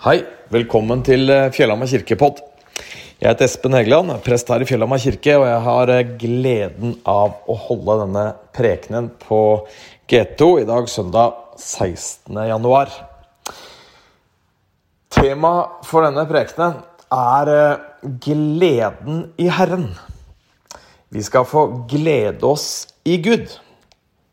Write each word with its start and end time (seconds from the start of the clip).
Hei, 0.00 0.22
velkommen 0.48 1.02
til 1.04 1.28
eh, 1.28 1.50
Fjellhamar 1.52 1.90
kirkepodd. 1.90 2.38
Jeg 3.20 3.26
heter 3.26 3.44
Espen 3.44 3.74
Hegeland, 3.76 4.14
prest 4.24 4.48
her 4.48 4.62
i 4.64 4.68
Fjellhamar 4.68 5.02
kirke, 5.02 5.34
og 5.36 5.44
jeg 5.44 5.58
har 5.66 5.92
eh, 5.92 6.12
gleden 6.22 6.94
av 7.04 7.34
å 7.44 7.56
holde 7.66 7.98
denne 8.06 8.22
prekenen 8.56 9.10
på 9.20 9.42
G2 10.08 10.50
i 10.62 10.64
dag, 10.72 10.88
søndag 10.88 11.36
16. 11.60 12.32
januar. 12.48 12.96
Temaet 15.12 15.84
for 15.92 16.08
denne 16.08 16.24
prekenen 16.32 16.80
er 17.20 17.54
eh, 17.58 17.86
gleden 18.24 19.26
i 19.36 19.52
Herren. 19.52 19.90
Vi 21.12 21.28
skal 21.28 21.44
få 21.44 21.68
glede 21.92 22.48
oss 22.48 22.70
i 23.04 23.20
Gud. 23.20 23.52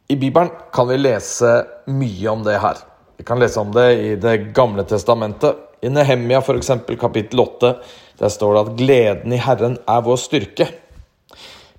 I 0.08 0.16
Bibelen 0.16 0.56
kan 0.72 0.88
vi 0.88 1.04
lese 1.10 1.58
mye 1.92 2.38
om 2.40 2.48
det 2.48 2.62
her. 2.64 2.88
Kan 3.28 3.40
lese 3.40 3.60
om 3.60 3.72
det 3.72 3.94
i 3.94 4.16
Det 4.16 4.38
gamle 4.38 4.84
testamentet. 4.88 5.56
I 5.82 5.90
Nehemia 5.90 6.38
f.eks. 6.40 6.72
kapittel 7.00 7.40
8. 7.40 7.74
Der 8.20 8.30
står 8.30 8.54
det 8.54 8.62
at 8.62 8.78
'gleden 8.80 9.34
i 9.34 9.40
Herren 9.44 9.76
er 9.84 10.02
vår 10.02 10.16
styrke'. 10.16 10.70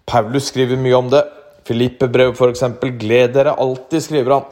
Paulus 0.04 0.50
skriver 0.52 0.76
mye 0.76 0.98
om 0.98 1.09
det. 1.09 1.23
Filippe-brev 1.64 2.34
f.eks. 2.37 2.60
'Gled 3.00 3.32
dere 3.32 3.56
alltid', 3.56 4.02
skriver 4.02 4.34
han. 4.34 4.45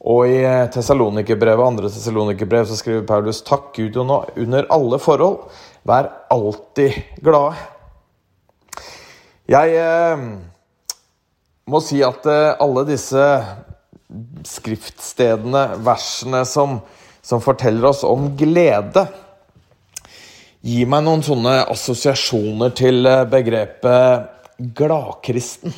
Og 0.00 0.26
i 0.26 0.42
Tessalonikerbrevet, 0.74 1.66
andre 1.66 1.88
Tessalonikerbrev 1.88 2.66
så 2.66 2.76
skriver 2.76 3.06
Paulus 3.06 3.42
'Takk 3.42 3.76
Gud 3.76 3.96
under 3.96 4.66
alle 4.68 4.98
forhold. 4.98 5.46
Vær 5.86 6.10
alltid 6.30 7.02
glade'. 7.22 7.54
Jeg 9.48 9.76
eh, 9.78 10.18
må 11.66 11.80
si 11.80 12.02
at 12.02 12.26
eh, 12.26 12.56
alle 12.58 12.84
disse 12.90 13.30
skriftstedene, 14.46 15.66
versene 15.84 16.42
som, 16.48 16.80
som 17.24 17.42
forteller 17.44 17.90
oss 17.92 18.02
om 18.06 18.30
glede, 18.38 19.06
gir 20.62 20.90
meg 20.90 21.04
noen 21.06 21.24
sånne 21.26 21.56
assosiasjoner 21.72 22.74
til 22.78 23.06
eh, 23.08 23.24
begrepet 23.30 24.62
gladkristen. 24.78 25.74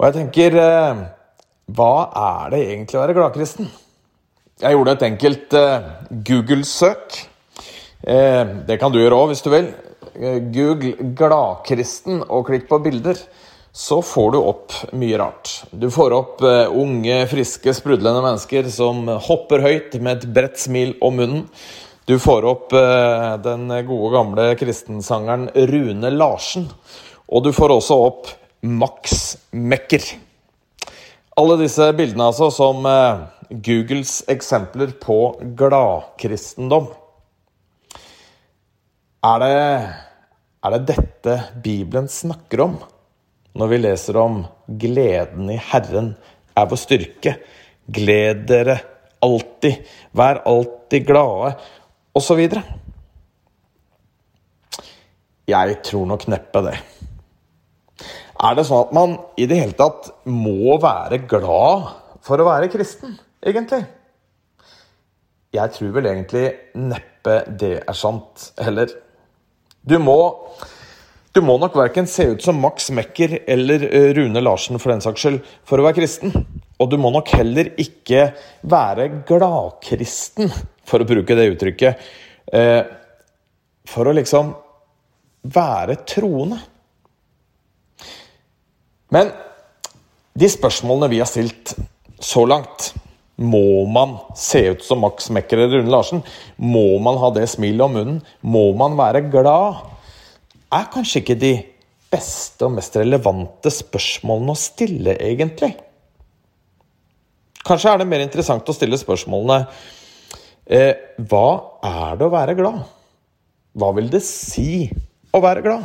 Og 0.00 0.06
jeg 0.06 0.16
tenker 0.18 0.56
eh, 0.60 1.04
Hva 1.70 1.94
er 2.20 2.52
det 2.52 2.62
egentlig 2.66 2.98
å 2.98 3.04
være 3.04 3.16
gladkristen? 3.16 3.70
Jeg 4.60 4.76
gjorde 4.76 4.96
et 4.98 5.06
enkelt 5.08 5.56
eh, 5.56 5.92
Google-søk. 6.28 7.20
Det 8.00 8.76
kan 8.80 8.92
du 8.92 8.96
gjøre 8.96 9.16
òg, 9.16 9.26
hvis 9.28 9.42
du 9.44 9.50
vil. 9.52 9.66
Google 10.54 11.10
'gladkristen' 11.12 12.22
og 12.32 12.46
klikk 12.48 12.64
på 12.70 12.78
bilder 12.80 13.18
så 13.72 14.02
får 14.02 14.32
du 14.32 14.38
opp 14.38 14.72
mye 14.92 15.18
rart. 15.18 15.52
Du 15.70 15.90
får 15.90 16.14
opp 16.16 16.42
uh, 16.42 16.66
unge, 16.74 17.22
friske, 17.30 17.74
sprudlende 17.74 18.22
mennesker 18.24 18.66
som 18.72 19.06
hopper 19.28 19.62
høyt 19.62 19.94
med 20.02 20.18
et 20.18 20.32
bredt 20.34 20.58
smil 20.58 20.96
om 21.04 21.20
munnen. 21.20 21.44
Du 22.10 22.16
får 22.18 22.46
opp 22.50 22.74
uh, 22.74 23.38
den 23.42 23.70
gode, 23.86 24.10
gamle 24.16 24.48
kristensangeren 24.58 25.48
Rune 25.70 26.10
Larsen. 26.10 26.66
Og 27.30 27.46
du 27.46 27.52
får 27.54 27.76
også 27.76 28.00
opp 28.08 28.32
Max 28.66 29.36
Mekker. 29.54 30.02
Alle 31.38 31.60
disse 31.62 31.86
bildene 31.96 32.26
altså 32.32 32.50
som 32.52 32.82
uh, 32.82 33.22
Googles 33.50 34.20
eksempler 34.30 34.96
på 34.98 35.22
gladkristendom. 35.58 36.90
Er 39.30 39.42
det, 39.44 39.56
er 40.64 40.74
det 40.74 40.86
dette 40.90 41.42
Bibelen 41.62 42.10
snakker 42.10 42.66
om? 42.66 42.80
Når 43.60 43.68
vi 43.68 43.78
leser 43.82 44.16
om 44.16 44.44
'gleden 44.66 45.50
i 45.52 45.58
Herren 45.60 46.14
er 46.56 46.68
vår 46.70 46.80
styrke', 46.80 47.36
'gled 47.86 48.46
dere 48.48 48.78
alltid', 49.22 49.84
'vær 50.16 50.42
alltid 50.46 51.06
glade', 51.06 51.56
osv. 52.14 52.40
Jeg 55.50 55.76
tror 55.84 56.06
nok 56.06 56.28
neppe 56.28 56.62
det. 56.64 56.78
Er 58.40 58.54
det 58.56 58.64
sånn 58.66 58.86
at 58.86 58.92
man 58.96 59.18
i 59.36 59.46
det 59.46 59.58
hele 59.60 59.76
tatt 59.76 60.08
må 60.24 60.78
være 60.80 61.20
glad 61.28 61.90
for 62.24 62.40
å 62.40 62.46
være 62.48 62.70
kristen, 62.72 63.18
egentlig? 63.42 63.84
Jeg 65.52 65.74
tror 65.74 65.92
vel 65.92 66.06
egentlig 66.06 66.46
neppe 66.78 67.42
det 67.60 67.82
er 67.82 67.96
sant 67.98 68.52
heller. 68.62 68.88
Du 69.82 69.98
må 69.98 70.16
du 71.30 71.40
må 71.46 71.54
nok 71.62 71.76
verken 71.78 72.08
se 72.10 72.24
ut 72.32 72.42
som 72.42 72.58
Max 72.58 72.88
Mekker 72.94 73.36
eller 73.46 73.84
eh, 73.86 74.08
Rune 74.16 74.42
Larsen 74.42 74.80
for 74.82 74.90
den 74.90 75.02
saks 75.04 75.22
skyld 75.22 75.38
for 75.68 75.78
å 75.78 75.86
være 75.86 76.00
kristen. 76.00 76.34
Og 76.80 76.88
du 76.90 76.96
må 76.98 77.12
nok 77.14 77.30
heller 77.36 77.70
ikke 77.78 78.30
være 78.66 79.10
gladkristen, 79.28 80.50
for 80.88 81.02
å 81.02 81.06
bruke 81.06 81.36
det 81.38 81.50
uttrykket, 81.52 82.08
eh, 82.56 82.80
for 83.86 84.10
å 84.10 84.16
liksom 84.16 84.50
være 85.54 86.00
troende. 86.08 86.58
Men 89.14 89.30
de 90.34 90.50
spørsmålene 90.50 91.10
vi 91.12 91.22
har 91.22 91.30
stilt 91.30 91.76
så 92.20 92.42
langt 92.48 92.90
må 93.40 93.86
man 93.88 94.18
se 94.36 94.66
ut 94.74 94.82
som 94.84 95.00
Max 95.00 95.30
Mekker 95.32 95.62
eller 95.62 95.78
Rune 95.78 95.94
Larsen? 95.94 96.26
Må 96.58 96.98
man 97.02 97.16
ha 97.22 97.30
det 97.32 97.46
smilet 97.54 97.86
om 97.86 97.96
munnen? 97.96 98.20
Må 98.42 98.66
man 98.76 98.98
være 98.98 99.22
glad? 99.32 99.80
Er 100.70 100.90
kanskje 100.92 101.22
ikke 101.22 101.38
de 101.40 101.52
beste 102.10 102.66
og 102.66 102.74
mest 102.76 102.96
relevante 102.98 103.70
spørsmålene 103.74 104.54
å 104.54 104.58
stille, 104.58 105.14
egentlig. 105.22 105.72
Kanskje 107.66 107.92
er 107.92 108.00
det 108.00 108.08
mer 108.10 108.24
interessant 108.24 108.68
å 108.70 108.74
stille 108.74 108.98
spørsmålene 108.98 109.58
eh, 110.64 110.94
Hva 111.28 111.48
er 111.84 112.16
det 112.18 112.26
å 112.26 112.32
være 112.32 112.56
glad? 112.58 112.80
Hva 113.76 113.90
vil 113.98 114.08
det 114.10 114.22
si 114.26 114.88
å 115.30 115.42
være 115.44 115.62
glad? 115.66 115.84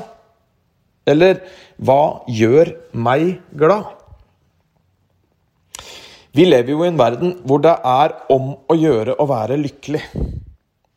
Eller 1.06 1.44
hva 1.78 2.26
gjør 2.32 2.72
meg 2.98 3.36
glad? 3.54 3.92
Vi 6.36 6.48
lever 6.48 6.74
jo 6.74 6.82
i 6.84 6.90
en 6.90 6.98
verden 7.00 7.38
hvor 7.48 7.62
det 7.64 7.76
er 7.88 8.16
om 8.34 8.56
å 8.56 8.76
gjøre 8.76 9.20
å 9.22 9.28
være 9.30 9.60
lykkelig. 9.62 10.02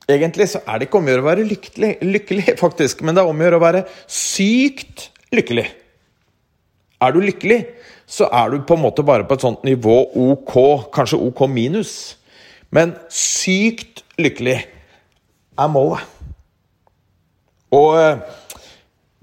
Egentlig 0.08 0.46
så 0.48 0.62
er 0.64 0.78
det 0.78 0.88
ikke 0.88 1.00
om 1.02 1.08
å 1.08 1.12
gjøre 1.12 1.24
å 1.24 1.28
være 1.28 1.48
lykkelig, 1.48 1.90
lykkelig, 2.00 2.46
faktisk, 2.64 3.02
men 3.04 3.16
det 3.16 3.22
er 3.22 3.28
om 3.28 3.40
å 3.40 3.44
gjøre 3.44 3.60
å 3.60 3.64
være 3.66 3.84
sykt 4.08 5.10
lykkelig. 5.34 5.66
Er 7.04 7.14
du 7.14 7.20
lykkelig, 7.22 7.58
så 8.08 8.30
er 8.32 8.50
du 8.50 8.62
på 8.66 8.78
en 8.78 8.86
måte 8.86 9.04
bare 9.06 9.26
på 9.28 9.36
et 9.36 9.44
sånt 9.44 9.66
nivå 9.68 9.98
OK, 10.16 10.54
kanskje 10.94 11.20
OK 11.28 11.44
minus. 11.52 11.92
Men 12.74 12.96
sykt 13.12 14.02
lykkelig 14.20 14.56
er 15.58 15.70
målet. 15.72 16.00
Og 17.76 17.98
eh, 18.00 18.24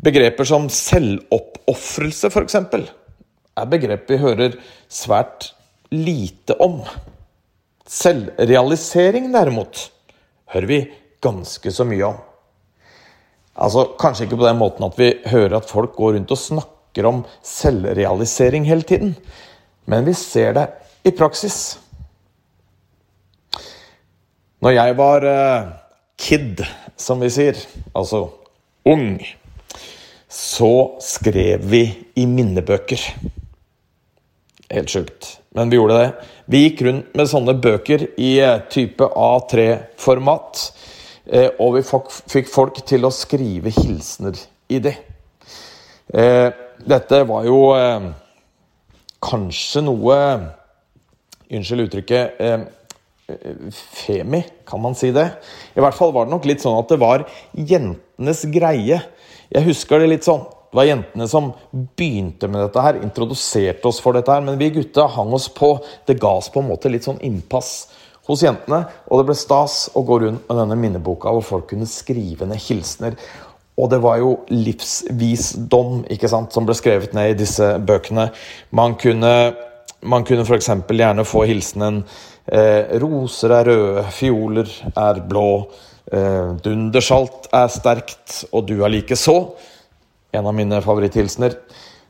begreper 0.05 0.45
som 0.45 0.69
selvoppofrelse, 0.69 2.29
f.eks., 2.29 2.61
er 3.55 3.69
begrep 3.71 4.09
vi 4.11 4.21
hører 4.21 4.57
svært 4.91 5.49
lite 5.95 6.57
om. 6.61 6.81
Selvrealisering, 7.89 9.31
derimot, 9.33 9.87
hører 10.53 10.69
vi 10.69 10.79
ganske 11.23 11.71
så 11.71 11.85
mye 11.87 12.09
om. 12.09 12.19
Altså, 13.55 13.85
Kanskje 13.99 14.27
ikke 14.27 14.39
på 14.41 14.47
den 14.47 14.59
måten 14.59 14.85
at 14.87 14.99
vi 14.99 15.13
hører 15.31 15.57
at 15.57 15.69
folk 15.69 15.95
går 15.95 16.17
rundt 16.17 16.33
og 16.35 16.41
snakker 16.41 17.07
om 17.09 17.23
selvrealisering 17.43 18.67
hele 18.67 18.85
tiden, 18.87 19.15
men 19.85 20.05
vi 20.05 20.13
ser 20.17 20.53
det 20.57 20.67
i 21.05 21.13
praksis. 21.15 21.77
Når 24.63 24.75
jeg 24.75 24.97
var 24.97 25.25
uh, 25.29 25.71
kid, 26.17 26.63
som 26.97 27.21
vi 27.21 27.29
sier, 27.29 27.59
altså 27.95 28.25
ung, 28.87 29.19
så 30.31 30.71
skrev 31.03 31.67
vi 31.69 31.83
i 32.15 32.25
minnebøker. 32.25 33.03
Helt 34.69 34.89
sjukt. 34.89 35.39
Men 35.49 35.69
vi 35.69 35.77
gjorde 35.77 35.97
det. 35.99 36.11
Vi 36.45 36.61
gikk 36.63 36.81
rundt 36.87 37.13
med 37.17 37.29
sånne 37.29 37.53
bøker 37.61 38.07
i 38.21 38.31
eh, 38.41 38.63
type 38.71 39.05
A3-format. 39.05 40.63
Eh, 41.25 41.51
og 41.61 41.77
vi 41.77 41.83
fikk 42.33 42.49
folk 42.51 42.81
til 42.87 43.05
å 43.05 43.13
skrive 43.13 43.73
hilsener 43.75 44.39
i 44.73 44.81
det. 44.81 44.95
Eh, 46.13 46.49
dette 46.85 47.21
var 47.29 47.45
jo 47.47 47.59
kanskje 49.25 49.85
noe 49.85 50.17
Unnskyld 51.45 51.83
uttrykket. 51.85 52.39
Femi, 53.69 54.39
kan 54.65 54.81
man 54.81 54.95
si 54.97 55.11
det? 55.13 55.27
I 55.77 55.81
hvert 55.81 55.93
fall 55.97 56.09
var 56.13 56.25
det 56.25 56.33
nok 56.33 56.47
litt 56.49 56.63
sånn 56.65 56.77
at 56.79 56.89
det 56.89 56.97
var 57.01 57.27
jentenes 57.53 58.41
greie. 58.49 58.97
Jeg 59.53 59.67
husker 59.69 60.01
det 60.01 60.09
litt 60.09 60.25
sånn. 60.25 60.41
Det 60.69 60.79
var 60.79 60.89
jentene 60.89 61.27
som 61.31 61.51
begynte 61.71 62.49
med 62.51 62.65
dette 62.65 62.83
her, 62.83 62.99
introduserte 63.03 63.87
oss 63.87 64.01
for 64.03 64.17
dette 64.17 64.33
her. 64.33 64.43
Men 64.43 64.59
vi 64.59 64.73
gutta 64.75 65.07
hang 65.15 65.33
oss 65.35 65.47
på. 65.53 65.75
Det 66.07 66.19
ga 66.19 66.35
oss 66.41 66.51
på 66.51 66.63
en 66.63 66.69
måte 66.71 66.91
litt 66.91 67.07
sånn 67.07 67.21
innpass 67.23 67.73
hos 68.27 68.43
jentene. 68.43 68.83
Og 69.09 69.21
det 69.21 69.29
ble 69.29 69.37
stas 69.39 69.85
å 69.95 70.03
gå 70.05 70.19
rundt 70.25 70.47
med 70.49 70.61
denne 70.61 70.79
minneboka 70.79 71.33
hvor 71.33 71.45
folk 71.45 71.69
kunne 71.71 71.89
skrive 71.89 72.47
ned 72.49 72.61
hilsener. 72.65 73.17
Og 73.75 73.89
det 73.91 73.99
var 74.03 74.21
jo 74.21 74.37
livsvisdom 74.51 76.05
ikke 76.13 76.31
sant, 76.31 76.53
som 76.55 76.67
ble 76.67 76.75
skrevet 76.77 77.15
ned 77.15 77.33
i 77.33 77.39
disse 77.43 77.73
bøkene. 77.83 78.29
Man 78.75 78.95
kunne 78.99 79.35
man 80.05 80.25
kunne 80.25 80.45
f.eks. 80.45 80.69
gjerne 80.91 81.25
få 81.25 81.45
hilsenen 81.49 82.03
eh, 82.45 82.93
'Roser 83.01 83.53
er 83.57 83.69
røde, 83.71 84.03
fioler 84.13 84.69
er 84.93 85.21
blå', 85.29 85.65
eh, 86.11 86.51
'Dundersalt 86.61 87.49
er 87.53 87.71
sterkt, 87.73 88.43
og 88.51 88.67
du 88.69 88.83
er 88.83 88.93
likeså'. 88.93 89.39
En 90.35 90.47
av 90.49 90.55
mine 90.57 90.81
favoritthilsener. 90.83 91.55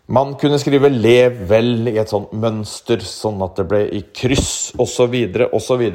Man 0.08 0.36
kunne 0.38 0.60
skrive 0.62 0.90
'lev 0.90 1.48
vel' 1.50 1.90
i 1.90 1.98
et 1.98 2.12
sånt 2.12 2.34
mønster, 2.34 3.02
sånn 3.02 3.42
at 3.42 3.56
det 3.58 3.66
ble 3.70 3.80
i 3.90 4.04
kryss, 4.14 4.74
osv., 4.78 5.16
osv. 5.50 5.86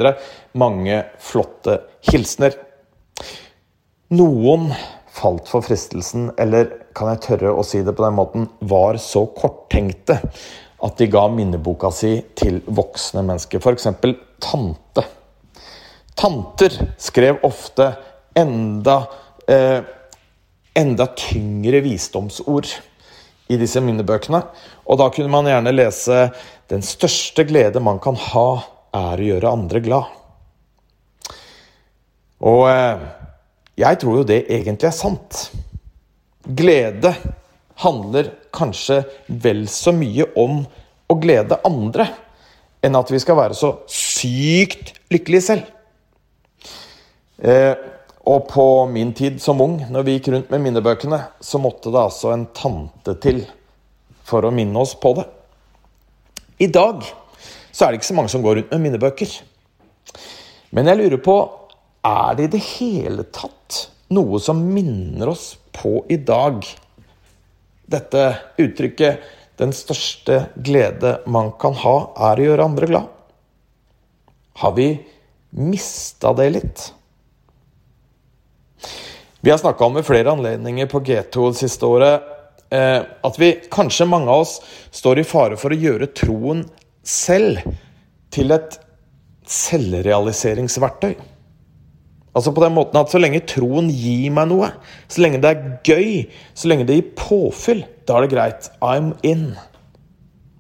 Mange 0.59 1.05
flotte 1.19 1.77
hilsener. 2.11 2.57
Noen 4.11 4.73
falt 5.15 5.47
for 5.51 5.63
fristelsen, 5.63 6.33
eller 6.39 6.73
kan 6.97 7.13
jeg 7.13 7.23
tørre 7.29 7.55
å 7.55 7.63
si 7.67 7.85
det 7.87 7.95
på 7.95 8.03
den 8.03 8.19
måten, 8.19 8.49
var 8.61 8.99
så 8.99 9.27
korttenkte 9.37 10.19
at 10.83 10.99
de 10.99 11.07
ga 11.13 11.27
minneboka 11.31 11.93
si 11.95 12.17
til 12.35 12.61
voksne 12.67 13.23
mennesker. 13.27 13.63
F.eks. 13.63 13.87
tante. 14.41 15.05
Tanter 16.19 16.75
skrev 16.99 17.45
ofte 17.47 17.93
enda, 18.37 19.05
eh, 19.47 19.81
enda 20.75 21.07
tyngre 21.19 21.81
visdomsord 21.85 22.69
i 23.51 23.59
disse 23.59 23.83
minnebøkene. 23.83 24.43
Og 24.87 25.01
da 25.01 25.09
kunne 25.13 25.33
man 25.33 25.49
gjerne 25.49 25.75
lese 25.75 26.31
'Den 26.71 26.83
største 26.87 27.45
glede 27.45 27.81
man 27.83 27.99
kan 27.99 28.15
ha, 28.15 28.63
er 28.95 29.19
å 29.19 29.27
gjøre 29.27 29.51
andre 29.51 29.81
glad'. 29.81 30.07
Og 32.41 32.69
eh, 32.71 32.99
jeg 33.77 33.99
tror 33.99 34.21
jo 34.21 34.23
det 34.25 34.47
egentlig 34.49 34.87
er 34.87 34.95
sant. 34.95 35.51
Glede 36.47 37.15
handler 37.83 38.31
kanskje 38.53 39.03
vel 39.27 39.67
så 39.69 39.93
mye 39.93 40.29
om 40.37 40.63
å 41.11 41.15
glede 41.21 41.59
andre 41.67 42.07
enn 42.85 42.97
at 42.97 43.11
vi 43.11 43.19
skal 43.19 43.37
være 43.37 43.57
så 43.59 43.73
sykt 43.91 44.95
lykkelige 45.11 45.43
selv. 45.43 45.67
Eh, 47.41 47.75
og 48.29 48.49
på 48.51 48.65
min 48.91 49.13
tid 49.17 49.39
som 49.41 49.61
ung, 49.65 49.79
når 49.89 50.05
vi 50.05 50.17
gikk 50.19 50.29
rundt 50.35 50.51
med 50.53 50.61
minnebøkene, 50.65 51.21
så 51.41 51.61
måtte 51.63 51.93
det 51.93 52.03
altså 52.03 52.35
en 52.35 52.47
tante 52.57 53.15
til 53.23 53.43
for 54.29 54.45
å 54.45 54.53
minne 54.55 54.83
oss 54.83 54.93
på 55.01 55.15
det. 55.17 55.25
I 56.61 56.69
dag 56.69 57.01
så 57.73 57.87
er 57.87 57.91
det 57.91 58.01
ikke 58.01 58.11
så 58.11 58.19
mange 58.19 58.33
som 58.33 58.45
går 58.45 58.59
rundt 58.59 58.75
med 58.75 58.85
minnebøker. 58.85 59.33
Men 60.77 60.91
jeg 60.91 61.01
lurer 61.01 61.23
på 61.25 61.39
er 62.07 62.37
det 62.37 62.49
i 62.49 62.53
det 62.55 62.63
hele 62.77 63.25
tatt 63.33 63.81
noe 64.15 64.41
som 64.43 64.61
minner 64.75 65.33
oss 65.33 65.55
på 65.75 66.01
i 66.11 66.19
dag 66.21 66.65
dette 67.91 68.25
uttrykket 68.61 69.37
'Den 69.61 69.75
største 69.77 70.47
glede 70.57 71.19
man 71.27 71.51
kan 71.61 71.75
ha, 71.77 71.97
er 72.17 72.41
å 72.41 72.45
gjøre 72.45 72.65
andre 72.65 72.87
glad'? 72.87 73.09
Har 74.57 74.73
vi 74.73 75.05
mista 75.53 76.33
det 76.33 76.47
litt? 76.55 76.93
Vi 79.41 79.51
har 79.51 79.59
snakka 79.59 79.85
om 79.85 79.95
ved 79.95 80.05
flere 80.05 80.31
anledninger 80.31 80.87
på 80.87 81.01
G2 81.01 81.47
det 81.49 81.59
siste 81.63 81.89
året 81.89 82.27
eh, 82.69 83.01
at 83.01 83.39
vi, 83.41 83.55
kanskje 83.73 84.09
mange 84.09 84.29
av 84.29 84.43
oss, 84.45 84.59
står 84.93 85.23
i 85.23 85.25
fare 85.25 85.57
for 85.61 85.73
å 85.73 85.79
gjøre 85.81 86.11
troen 86.13 86.67
selv 87.07 87.63
til 88.35 88.53
et 88.53 88.77
selvrealiseringsverktøy. 89.49 91.15
Altså 92.37 92.53
på 92.55 92.63
den 92.63 92.77
måten 92.77 93.01
at 93.01 93.11
så 93.11 93.19
lenge 93.19 93.41
troen 93.49 93.89
gir 93.89 94.29
meg 94.37 94.51
noe, 94.53 94.69
så 95.09 95.25
lenge 95.25 95.41
det 95.41 95.55
er 95.55 95.65
gøy, 95.89 96.13
så 96.53 96.69
lenge 96.71 96.85
det 96.87 97.01
gir 97.01 97.11
påfyll, 97.19 97.83
da 98.05 98.19
er 98.19 98.27
det 98.27 98.35
greit. 98.35 98.71
I'm 98.85 99.15
in. 99.27 99.55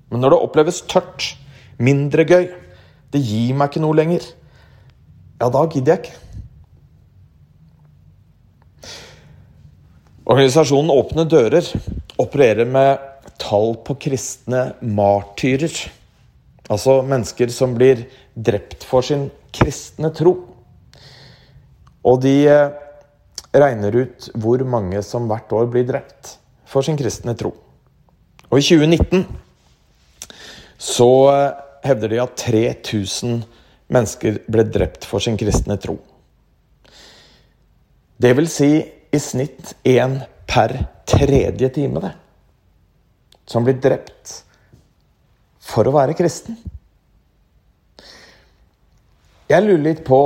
Men 0.08 0.24
når 0.24 0.34
det 0.34 0.40
oppleves 0.48 0.80
tørt, 0.88 1.34
mindre 1.76 2.24
gøy, 2.24 2.48
det 3.12 3.22
gir 3.28 3.52
meg 3.60 3.70
ikke 3.70 3.84
noe 3.84 4.00
lenger, 4.00 4.24
ja, 5.36 5.52
da 5.52 5.68
gidder 5.68 5.98
jeg 5.98 6.06
ikke. 6.06 6.29
Organisasjonen 10.30 10.92
Åpne 10.94 11.24
dører 11.26 11.66
opererer 12.20 12.68
med 12.68 13.00
tall 13.40 13.72
på 13.82 13.96
kristne 13.98 14.76
martyrer. 14.78 15.72
Altså 16.70 17.00
mennesker 17.02 17.50
som 17.50 17.74
blir 17.74 18.04
drept 18.38 18.86
for 18.86 19.02
sin 19.02 19.26
kristne 19.50 20.12
tro. 20.14 20.36
Og 22.06 22.20
de 22.22 22.34
eh, 22.46 22.70
regner 23.50 23.96
ut 24.04 24.28
hvor 24.38 24.62
mange 24.62 25.02
som 25.02 25.26
hvert 25.26 25.50
år 25.50 25.66
blir 25.72 25.88
drept 25.88 26.36
for 26.70 26.86
sin 26.86 27.00
kristne 27.00 27.34
tro. 27.34 27.50
Og 28.50 28.60
i 28.60 28.68
2019 28.68 29.26
så 30.78 31.10
eh, 31.32 31.58
hevder 31.88 32.14
de 32.14 32.22
at 32.22 32.38
3000 32.46 33.42
mennesker 33.90 34.38
ble 34.46 34.68
drept 34.70 35.10
for 35.10 35.18
sin 35.18 35.34
kristne 35.40 35.74
tro. 35.82 35.98
Det 38.20 38.36
vil 38.38 38.46
si 38.52 38.72
i 39.10 39.18
snitt 39.18 39.74
én 39.84 40.20
per 40.46 40.76
tredje 41.06 41.68
time, 41.74 42.00
det. 42.00 42.12
Som 43.46 43.66
blir 43.66 43.80
drept 43.82 44.44
for 45.70 45.86
å 45.86 45.94
være 45.94 46.14
kristen. 46.18 46.58
Jeg 49.50 49.66
lurer 49.66 49.82
litt 49.82 50.04
på 50.06 50.20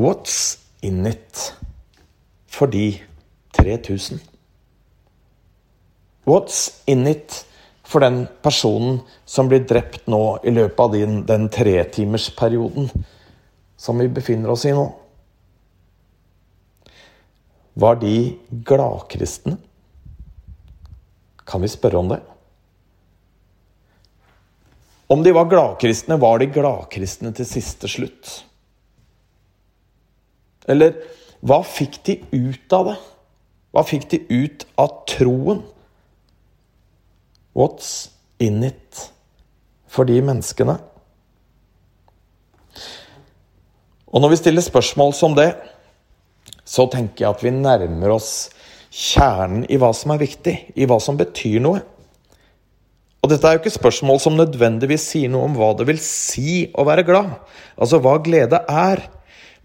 What's 0.00 0.58
in 0.84 1.06
it 1.08 1.54
for 2.48 2.68
de 2.72 2.92
3000? 3.56 4.20
What's 6.28 6.82
in 6.86 7.06
it 7.08 7.44
for 7.84 8.04
den 8.04 8.26
personen 8.44 9.00
som 9.24 9.48
blir 9.48 9.64
drept 9.66 10.06
nå 10.12 10.38
i 10.44 10.52
løpet 10.54 10.80
av 10.84 10.92
den, 10.94 11.22
den 11.26 11.48
tretimersperioden 11.52 12.90
som 13.80 13.98
vi 13.98 14.08
befinner 14.12 14.52
oss 14.52 14.66
i 14.68 14.74
nå? 14.76 14.86
Var 17.74 18.00
de 18.00 18.38
gladkristne? 18.66 19.56
Kan 21.46 21.62
vi 21.62 21.70
spørre 21.70 21.98
om 21.98 22.10
det? 22.10 22.20
Om 25.10 25.22
de 25.26 25.32
var 25.34 25.48
gladkristne, 25.50 26.18
var 26.22 26.38
de 26.38 26.46
gladkristne 26.54 27.32
til 27.34 27.48
siste 27.48 27.88
slutt? 27.90 28.34
Eller 30.70 30.94
hva 31.42 31.62
fikk 31.66 31.98
de 32.06 32.20
ut 32.30 32.76
av 32.76 32.92
det? 32.92 32.98
Hva 33.74 33.82
fikk 33.86 34.06
de 34.12 34.20
ut 34.30 34.66
av 34.78 35.00
troen? 35.10 35.64
What's 37.58 38.10
in 38.38 38.62
it 38.66 39.10
for 39.90 40.06
de 40.06 40.20
menneskene? 40.22 40.76
Og 44.10 44.22
når 44.22 44.32
vi 44.34 44.40
stiller 44.40 44.62
spørsmål 44.62 45.14
som 45.14 45.34
det, 45.38 45.52
så 46.70 46.86
tenker 46.90 47.24
jeg 47.24 47.34
at 47.34 47.44
vi 47.44 47.52
nærmer 47.54 48.14
oss 48.14 48.50
kjernen 48.90 49.64
i 49.70 49.78
hva 49.80 49.90
som 49.96 50.14
er 50.14 50.22
viktig, 50.22 50.54
i 50.78 50.86
hva 50.86 51.00
som 51.02 51.18
betyr 51.18 51.58
noe. 51.62 51.82
Og 53.20 53.28
dette 53.28 53.46
er 53.46 53.56
jo 53.56 53.60
ikke 53.60 53.74
spørsmål 53.74 54.20
som 54.22 54.36
nødvendigvis 54.38 55.10
sier 55.12 55.32
noe 55.32 55.48
om 55.48 55.56
hva 55.58 55.72
det 55.76 55.86
vil 55.90 56.00
si 56.02 56.62
å 56.72 56.86
være 56.88 57.04
glad, 57.08 57.34
altså 57.76 58.00
hva 58.02 58.16
glede 58.24 58.62
er. 58.70 59.02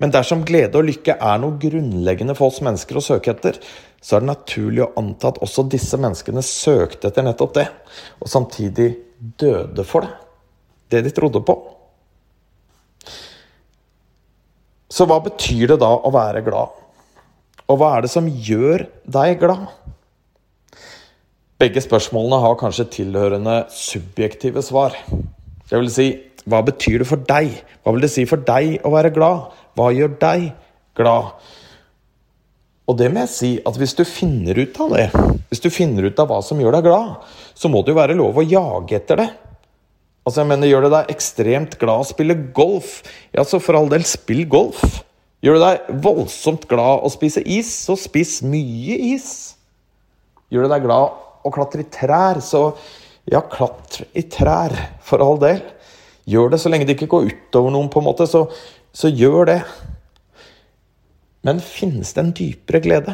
Men 0.01 0.11
dersom 0.11 0.43
glede 0.43 0.75
og 0.75 0.89
lykke 0.89 1.15
er 1.23 1.37
noe 1.39 1.55
grunnleggende 1.61 2.35
for 2.35 2.51
oss 2.51 2.59
mennesker 2.65 2.99
å 2.99 3.03
søke 3.05 3.31
etter, 3.31 3.61
så 4.03 4.17
er 4.17 4.25
det 4.25 4.31
naturlig 4.33 4.83
å 4.83 4.91
anta 4.99 5.31
at 5.31 5.39
også 5.45 5.63
disse 5.71 5.97
menneskene 6.01 6.43
søkte 6.43 7.09
etter 7.09 7.23
nettopp 7.25 7.53
det, 7.55 7.65
og 8.19 8.29
samtidig 8.29 8.89
døde 9.39 9.85
for 9.87 10.03
det. 10.03 10.11
Det 10.91 11.01
de 11.07 11.13
trodde 11.15 11.41
på. 11.47 11.55
Så 14.91 15.07
hva 15.09 15.17
betyr 15.23 15.71
det 15.73 15.79
da 15.81 15.93
å 15.95 16.11
være 16.13 16.43
glad? 16.45 16.84
Og 17.65 17.79
hva 17.81 17.95
er 17.95 18.05
det 18.05 18.11
som 18.13 18.27
gjør 18.29 18.85
deg 19.09 19.39
glad? 19.41 19.67
Begge 21.61 21.81
spørsmålene 21.81 22.41
har 22.43 22.57
kanskje 22.59 22.89
tilhørende 22.97 23.61
subjektive 23.73 24.61
svar. 24.65 24.97
Det 25.65 25.79
vil 25.79 25.89
si, 25.89 26.07
hva 26.45 26.59
betyr 26.65 27.01
det 27.01 27.09
for 27.09 27.21
deg? 27.25 27.55
Hva 27.81 27.95
vil 27.95 28.05
det 28.05 28.11
si 28.13 28.25
for 28.29 28.43
deg 28.45 28.83
å 28.85 28.91
være 28.93 29.13
glad? 29.15 29.55
Hva 29.77 29.89
gjør 29.95 30.13
deg 30.21 30.49
glad? 30.97 31.31
Og 32.85 32.99
det 32.99 33.07
må 33.09 33.23
jeg 33.23 33.33
si 33.33 33.51
at 33.65 33.79
hvis 33.81 33.95
du 33.97 34.03
finner 34.05 34.59
ut 34.61 34.77
av 34.83 34.93
det, 34.93 35.07
hvis 35.49 35.63
du 35.63 35.71
finner 35.73 36.05
ut 36.05 36.21
av 36.21 36.29
hva 36.29 36.37
som 36.45 36.59
gjør 36.61 36.77
deg 36.77 36.85
glad, 36.85 37.25
så 37.57 37.71
må 37.71 37.81
det 37.81 37.95
jo 37.95 38.01
være 38.01 38.19
lov 38.19 38.37
å 38.37 38.45
jage 38.45 38.99
etter 38.99 39.23
det. 39.23 39.29
Altså, 40.25 40.41
jeg 40.41 40.49
mener, 40.49 40.69
Gjør 40.69 40.85
det 40.85 40.93
deg 40.93 41.11
ekstremt 41.13 41.79
glad 41.81 42.03
å 42.03 42.09
spille 42.11 42.37
golf, 42.53 42.99
ja, 43.33 43.45
så 43.45 43.61
for 43.61 43.77
all 43.77 43.89
del, 43.89 44.05
spill 44.05 44.43
golf. 44.49 45.01
Gjør 45.45 45.59
du 45.59 45.61
deg 45.61 45.89
voldsomt 46.01 46.63
glad 46.65 47.03
å 47.05 47.09
spise 47.13 47.43
is, 47.45 47.69
så 47.69 47.93
spis 47.99 48.39
mye 48.41 48.95
is. 49.13 49.27
Gjør 50.49 50.65
du 50.65 50.71
deg 50.71 50.87
glad 50.87 51.45
å 51.45 51.51
klatre 51.53 51.83
i 51.83 51.89
trær, 51.93 52.41
så 52.41 52.71
ja, 53.29 53.43
klatre 53.45 54.07
i 54.17 54.23
trær, 54.25 54.73
for 55.05 55.21
all 55.21 55.37
del. 55.41 55.61
Gjør 56.25 56.55
det 56.55 56.61
så 56.63 56.71
lenge 56.73 56.89
det 56.89 56.97
ikke 56.97 57.11
går 57.13 57.29
utover 57.29 57.75
noen, 57.75 57.91
på 57.93 58.01
en 58.01 58.07
måte, 58.09 58.25
så, 58.25 58.47
så 58.89 59.11
gjør 59.13 59.51
det. 59.51 59.59
Men 61.45 61.61
finnes 61.61 62.15
det 62.17 62.23
en 62.23 62.33
dypere 62.41 62.81
glede? 62.81 63.13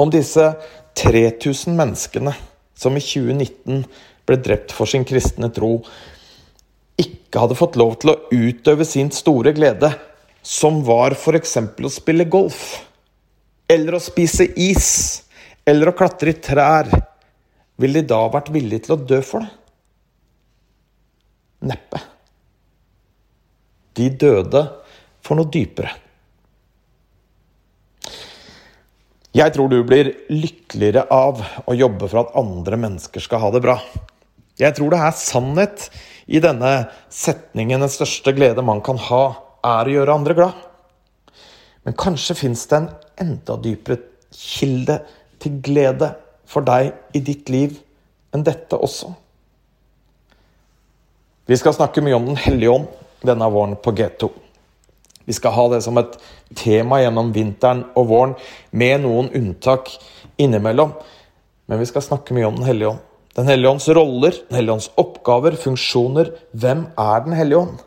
Om 0.00 0.16
disse 0.16 0.48
3000 0.96 1.76
menneskene 1.76 2.32
som 2.78 2.96
i 2.96 3.04
2019 3.04 3.84
ble 4.24 4.40
drept 4.40 4.72
for 4.72 4.88
sin 4.88 5.04
kristne 5.04 5.52
tro, 5.52 5.82
ikke 6.96 7.42
hadde 7.44 7.58
fått 7.58 7.76
lov 7.76 7.98
til 8.00 8.14
å 8.14 8.20
utøve 8.32 8.88
sin 8.88 9.12
store 9.12 9.52
glede, 9.52 9.92
som 10.48 10.80
var 10.84 11.12
f.eks. 11.12 11.56
å 11.60 11.90
spille 11.92 12.24
golf, 12.24 12.78
eller 13.68 13.98
å 13.98 14.00
spise 14.00 14.46
is, 14.56 14.88
eller 15.68 15.90
å 15.90 15.96
klatre 15.96 16.32
i 16.32 16.40
trær, 16.40 16.88
ville 17.78 18.00
de 18.00 18.08
da 18.08 18.22
vært 18.32 18.48
villige 18.54 18.86
til 18.86 18.96
å 18.96 19.02
dø 19.10 19.18
for 19.22 19.44
det? 19.44 19.50
Neppe. 21.68 22.00
De 23.98 24.06
døde 24.14 24.62
for 25.26 25.36
noe 25.36 25.50
dypere. 25.52 25.90
Jeg 29.36 29.52
tror 29.54 29.68
du 29.68 29.82
blir 29.86 30.14
lykkeligere 30.32 31.04
av 31.12 31.42
å 31.68 31.76
jobbe 31.76 32.08
for 32.08 32.22
at 32.22 32.32
andre 32.40 32.78
mennesker 32.80 33.22
skal 33.22 33.42
ha 33.42 33.50
det 33.52 33.60
bra. 33.66 33.76
Jeg 34.58 34.78
tror 34.78 34.94
det 34.94 35.02
er 35.04 35.18
sannhet 35.18 35.84
i 36.26 36.40
denne 36.42 36.88
setningen 37.12 37.84
'Den 37.84 37.92
største 37.92 38.32
glede 38.32 38.64
man 38.64 38.80
kan 38.80 38.96
ha, 38.96 39.47
er 39.64 39.88
å 39.88 39.94
gjøre 39.94 40.14
andre 40.14 40.34
glad'. 40.34 40.64
Men 41.84 41.96
kanskje 41.96 42.36
fins 42.36 42.66
det 42.66 42.76
en 42.76 42.90
enda 43.18 43.56
dypere 43.56 43.98
kilde 44.32 45.00
til 45.40 45.60
glede 45.64 46.14
for 46.44 46.60
deg 46.60 46.92
i 47.14 47.20
ditt 47.24 47.48
liv 47.48 47.78
enn 48.34 48.44
dette 48.44 48.76
også. 48.76 49.14
Vi 51.48 51.56
skal 51.56 51.72
snakke 51.72 52.02
mye 52.04 52.16
om 52.18 52.26
Den 52.26 52.36
hellige 52.36 52.70
ånd 52.70 52.88
denne 53.24 53.48
våren 53.50 53.76
på 53.80 53.92
G2. 53.96 54.28
Vi 55.24 55.32
skal 55.32 55.52
ha 55.52 55.64
det 55.72 55.82
som 55.84 55.98
et 56.00 56.16
tema 56.56 57.00
gjennom 57.02 57.32
vinteren 57.32 57.86
og 57.96 58.08
våren, 58.08 58.34
med 58.70 59.02
noen 59.04 59.30
unntak 59.36 59.90
innimellom. 60.40 60.92
Men 61.68 61.80
vi 61.80 61.88
skal 61.88 62.04
snakke 62.04 62.36
mye 62.36 62.48
om 62.48 62.56
Den 62.60 62.68
hellige 62.68 62.94
ånd. 62.94 63.04
Den 63.36 63.46
hellige 63.46 63.70
ånds 63.70 63.88
roller, 63.88 64.32
Den 64.48 64.56
hellige 64.56 64.76
ånds 64.76 64.90
oppgaver, 64.96 65.56
funksjoner. 65.56 66.32
Hvem 66.52 66.86
er 66.98 67.20
Den 67.24 67.32
hellige 67.32 67.58
ånd? 67.58 67.78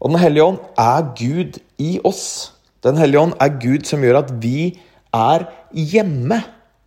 Og 0.00 0.10
Den 0.10 0.20
hellige 0.20 0.44
ånd 0.44 0.58
er 0.78 1.10
Gud 1.18 1.60
i 1.78 1.98
oss. 2.04 2.52
Den 2.84 2.98
hellige 3.00 3.20
ånd 3.20 3.36
er 3.40 3.58
Gud 3.60 3.86
som 3.88 4.02
gjør 4.04 4.22
at 4.22 4.32
vi 4.42 4.74
er 5.14 5.46
hjemme, 5.72 6.40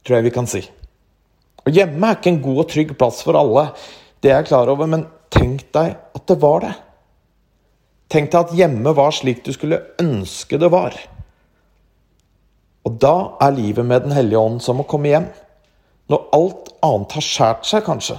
tror 0.06 0.20
jeg 0.20 0.28
vi 0.28 0.36
kan 0.36 0.50
si. 0.50 0.64
Og 1.66 1.74
Hjemme 1.76 2.08
er 2.08 2.20
ikke 2.20 2.32
en 2.36 2.44
god 2.44 2.60
og 2.64 2.70
trygg 2.72 2.94
plass 3.00 3.24
for 3.26 3.40
alle, 3.40 3.70
det 4.24 4.32
er 4.32 4.42
jeg 4.42 4.50
klar 4.50 4.70
over, 4.72 4.88
men 4.90 5.08
tenk 5.34 5.66
deg 5.76 5.98
at 6.16 6.24
det 6.30 6.38
var 6.42 6.64
det. 6.64 6.74
Tenk 8.12 8.32
deg 8.32 8.40
at 8.40 8.56
hjemme 8.56 8.94
var 8.96 9.12
slik 9.12 9.44
du 9.44 9.52
skulle 9.56 9.82
ønske 10.00 10.60
det 10.60 10.70
var. 10.72 10.96
Og 12.88 12.96
da 13.04 13.16
er 13.44 13.58
livet 13.58 13.86
med 13.86 14.06
Den 14.06 14.16
hellige 14.16 14.40
ånd 14.40 14.62
som 14.64 14.80
å 14.80 14.88
komme 14.88 15.12
hjem. 15.12 15.28
Når 16.08 16.28
alt 16.38 16.70
annet 16.88 17.18
har 17.18 17.26
skjært 17.26 17.68
seg, 17.68 17.84
kanskje. 17.84 18.16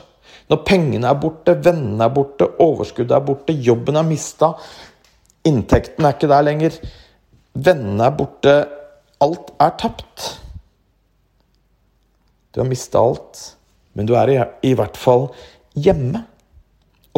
Når 0.49 0.63
pengene 0.65 1.09
er 1.11 1.19
borte, 1.21 1.55
vennene 1.65 2.07
er 2.07 2.15
borte, 2.15 2.49
overskuddet 2.65 3.13
er 3.17 3.25
borte, 3.25 3.53
jobben 3.53 3.99
er 4.01 4.07
mista, 4.09 4.55
inntekten 5.49 6.07
er 6.07 6.17
ikke 6.17 6.31
der 6.31 6.47
lenger, 6.47 6.79
vennene 7.53 8.07
er 8.07 8.17
borte, 8.17 8.55
alt 9.25 9.53
er 9.61 9.75
tapt. 9.81 10.29
Du 12.55 12.63
har 12.63 12.69
mista 12.69 13.03
alt, 13.03 13.43
men 13.93 14.09
du 14.09 14.15
er 14.17 14.33
i, 14.33 14.39
i 14.71 14.75
hvert 14.79 14.97
fall 14.97 15.29
hjemme. 15.77 16.25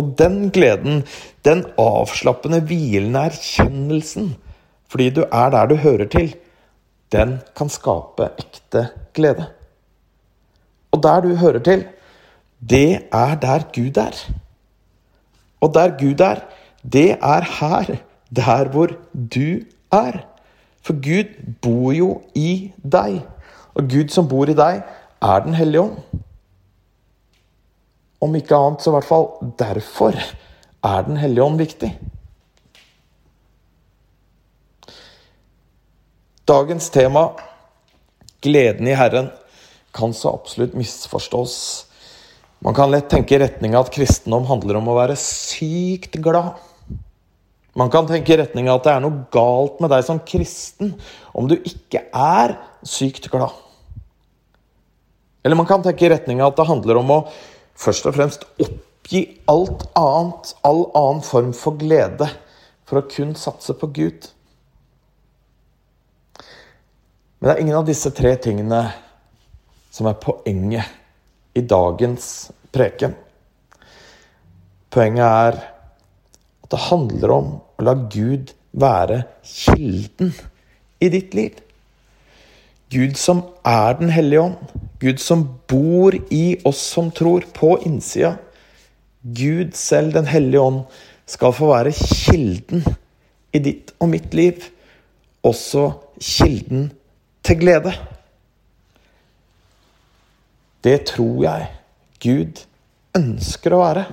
Og 0.00 0.14
den 0.18 0.48
gleden, 0.54 1.04
den 1.46 1.62
avslappende, 1.78 2.62
hvilende 2.66 3.28
erkjennelsen, 3.30 4.32
fordi 4.90 5.10
du 5.14 5.22
er 5.28 5.54
der 5.54 5.70
du 5.70 5.76
hører 5.78 6.10
til, 6.10 6.32
den 7.14 7.38
kan 7.58 7.70
skape 7.70 8.30
ekte 8.40 8.88
glede. 9.14 9.46
Og 10.90 11.02
der 11.02 11.22
du 11.22 11.34
hører 11.38 11.62
til, 11.62 11.86
det 12.60 13.08
er 13.12 13.34
der 13.34 13.62
Gud 13.74 13.96
er. 13.96 14.16
Og 15.60 15.74
der 15.74 15.98
Gud 15.98 16.20
er, 16.20 16.40
det 16.92 17.10
er 17.10 17.44
her, 17.60 17.96
der 18.36 18.68
hvor 18.68 18.86
du 19.34 19.60
er. 19.92 20.26
For 20.82 20.92
Gud 20.92 21.24
bor 21.62 21.92
jo 21.92 22.22
i 22.34 22.72
deg. 22.92 23.20
Og 23.74 23.88
Gud 23.88 24.08
som 24.08 24.28
bor 24.28 24.48
i 24.48 24.56
deg, 24.56 24.82
er 25.22 25.40
Den 25.44 25.54
hellige 25.54 25.80
ånd. 25.80 25.96
Om 28.20 28.34
ikke 28.34 28.56
annet, 28.56 28.82
så 28.82 28.90
i 28.90 28.96
hvert 28.96 29.04
fall 29.04 29.26
derfor 29.58 30.16
er 30.84 31.02
Den 31.02 31.16
hellige 31.16 31.44
ånd 31.44 31.58
viktig. 31.58 31.98
Dagens 36.48 36.90
tema, 36.90 37.28
gleden 38.42 38.88
i 38.88 38.96
Herren, 38.96 39.30
kan 39.94 40.12
så 40.12 40.32
absolutt 40.32 40.74
misforstås. 40.74 41.89
Man 42.60 42.76
kan 42.76 42.90
lett 42.92 43.08
tenke 43.08 43.34
i 43.34 43.40
retning 43.40 43.72
av 43.76 43.86
at 43.86 43.94
kristendom 43.94 44.44
handler 44.50 44.76
om 44.76 44.90
å 44.92 44.98
være 44.98 45.16
sykt 45.16 46.18
glad. 46.20 46.58
Man 47.78 47.88
kan 47.92 48.08
tenke 48.08 48.34
i 48.34 48.36
retning 48.40 48.68
av 48.68 48.80
at 48.80 48.86
det 48.88 48.92
er 48.92 49.04
noe 49.04 49.22
galt 49.32 49.80
med 49.80 49.92
deg 49.94 50.04
som 50.04 50.20
kristen 50.28 50.92
om 51.32 51.48
du 51.48 51.56
ikke 51.56 52.02
er 52.12 52.58
sykt 52.84 53.30
glad. 53.32 53.54
Eller 55.40 55.56
man 55.56 55.68
kan 55.70 55.80
tenke 55.80 56.04
i 56.04 56.12
retning 56.12 56.42
av 56.42 56.52
at 56.52 56.60
det 56.60 56.68
handler 56.68 57.00
om 57.00 57.14
å 57.14 57.18
først 57.80 58.10
og 58.10 58.18
fremst 58.18 58.44
oppgi 58.60 59.24
alt 59.48 59.86
annet, 59.96 60.52
all 60.60 60.84
annen 60.92 61.24
form 61.24 61.54
for 61.56 61.80
glede, 61.80 62.28
for 62.84 63.00
å 63.00 63.08
kun 63.08 63.32
satse 63.38 63.72
på 63.72 63.88
Gud. 63.96 64.28
Men 67.40 67.48
det 67.48 67.54
er 67.54 67.64
ingen 67.64 67.80
av 67.80 67.88
disse 67.88 68.12
tre 68.12 68.34
tingene 68.36 68.84
som 69.88 70.10
er 70.10 70.20
poenget 70.20 70.99
i 71.54 71.62
dagens 71.66 72.50
preken. 72.72 73.16
Poenget 74.90 75.26
er 75.26 75.58
at 75.60 76.70
det 76.70 76.86
handler 76.90 77.34
om 77.34 77.50
å 77.78 77.86
la 77.86 77.94
Gud 78.10 78.52
være 78.72 79.24
kilden 79.46 80.32
i 81.02 81.10
ditt 81.12 81.34
liv. 81.34 81.58
Gud 82.90 83.14
som 83.18 83.44
er 83.64 83.94
Den 83.98 84.10
hellige 84.10 84.40
ånd. 84.40 84.56
Gud 85.00 85.18
som 85.22 85.46
bor 85.70 86.14
i 86.30 86.58
oss 86.66 86.80
som 86.92 87.10
tror, 87.10 87.46
på 87.54 87.78
innsida. 87.86 88.36
Gud 89.22 89.74
selv, 89.74 90.12
Den 90.12 90.26
hellige 90.26 90.60
ånd, 90.60 90.82
skal 91.26 91.52
få 91.52 91.70
være 91.70 91.92
kilden 91.92 92.82
i 93.54 93.58
ditt 93.58 93.92
og 94.00 94.08
mitt 94.08 94.34
liv. 94.34 94.64
Også 95.42 95.92
kilden 96.18 96.90
til 97.42 97.60
glede. 97.62 97.94
Det 100.80 100.98
tror 101.12 101.44
jeg 101.44 101.68
Gud 102.20 102.62
ønsker 103.16 103.74
å 103.74 103.82
være. 103.82 104.04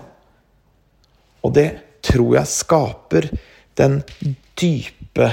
Og 1.46 1.54
det 1.56 1.68
tror 2.06 2.38
jeg 2.40 2.52
skaper 2.52 3.30
den 3.78 4.02
dype 4.60 5.32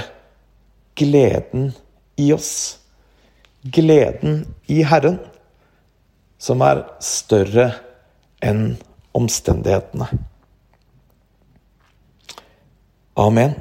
gleden 0.95 1.71
i 2.21 2.31
oss. 2.35 2.53
Gleden 3.65 4.43
i 4.71 4.81
Herren, 4.85 5.17
som 6.37 6.61
er 6.63 6.83
større 7.03 7.71
enn 8.45 8.75
omstendighetene. 9.15 10.07
Amen. 13.15 13.55